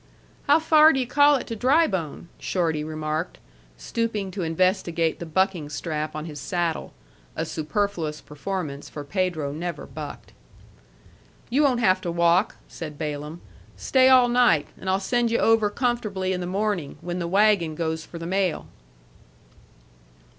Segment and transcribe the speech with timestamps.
[0.47, 3.37] "How far do yu' call it to Drybone?" Shorty remarked,
[3.77, 6.93] stooping to investigate the bucking strap on his saddle
[7.35, 10.33] a superfluous performance, for Pedro never bucked.
[11.51, 13.41] "You won't have to walk," said Balaam.
[13.77, 17.75] "Stay all night, and I'll send you over comfortably in the morning, when the wagon
[17.75, 18.65] goes for the mail."